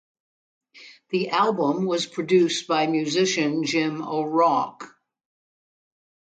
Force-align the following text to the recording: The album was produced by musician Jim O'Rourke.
The 1.11 1.29
album 1.29 1.85
was 1.85 2.07
produced 2.07 2.67
by 2.67 2.87
musician 2.87 3.63
Jim 3.65 4.01
O'Rourke. 4.01 4.97